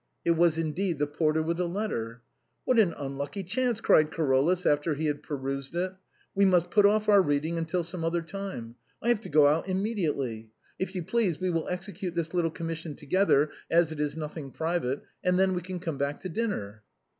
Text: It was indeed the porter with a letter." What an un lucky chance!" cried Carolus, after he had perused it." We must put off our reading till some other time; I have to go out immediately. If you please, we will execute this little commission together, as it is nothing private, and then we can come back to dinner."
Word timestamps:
It 0.25 0.31
was 0.31 0.57
indeed 0.57 0.97
the 0.97 1.05
porter 1.05 1.43
with 1.43 1.59
a 1.59 1.67
letter." 1.67 2.23
What 2.65 2.79
an 2.79 2.91
un 2.95 3.19
lucky 3.19 3.43
chance!" 3.43 3.79
cried 3.81 4.11
Carolus, 4.11 4.65
after 4.65 4.95
he 4.95 5.05
had 5.05 5.21
perused 5.21 5.75
it." 5.75 5.93
We 6.35 6.43
must 6.43 6.71
put 6.71 6.87
off 6.87 7.07
our 7.07 7.21
reading 7.21 7.63
till 7.65 7.83
some 7.83 8.03
other 8.03 8.23
time; 8.23 8.77
I 9.03 9.09
have 9.09 9.21
to 9.21 9.29
go 9.29 9.45
out 9.45 9.69
immediately. 9.69 10.49
If 10.79 10.95
you 10.95 11.03
please, 11.03 11.39
we 11.39 11.51
will 11.51 11.67
execute 11.69 12.15
this 12.15 12.33
little 12.33 12.49
commission 12.49 12.95
together, 12.95 13.51
as 13.69 13.91
it 13.91 13.99
is 13.99 14.17
nothing 14.17 14.49
private, 14.49 15.03
and 15.23 15.37
then 15.37 15.53
we 15.53 15.61
can 15.61 15.79
come 15.79 15.99
back 15.99 16.19
to 16.21 16.29
dinner." 16.29 16.81